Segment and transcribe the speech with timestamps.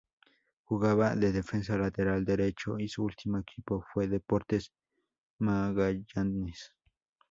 [0.63, 4.71] Jugaba de defensa lateral derecho y su último equipo fue Deportes
[5.37, 6.73] Magallanes.